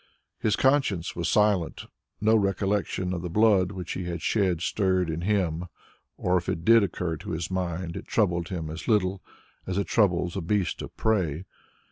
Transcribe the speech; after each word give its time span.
His 0.39 0.55
conscience 0.55 1.15
was 1.15 1.29
silent; 1.29 1.85
no 2.19 2.35
recollection 2.35 3.13
of 3.13 3.21
the 3.21 3.29
blood 3.29 3.71
which 3.71 3.91
he 3.91 4.05
had 4.05 4.19
shed 4.23 4.59
stirred 4.61 5.11
in 5.11 5.21
him, 5.21 5.65
or 6.17 6.37
if 6.37 6.49
it 6.49 6.65
did 6.65 6.81
occur 6.81 7.17
to 7.17 7.29
his 7.33 7.51
mind, 7.51 7.95
it 7.95 8.07
troubled 8.07 8.47
him 8.47 8.71
as 8.71 8.87
little 8.87 9.21
as 9.67 9.77
it 9.77 9.85
troubles 9.85 10.35
a 10.35 10.41
beast 10.41 10.81
of 10.81 10.97
prey. 10.97 11.45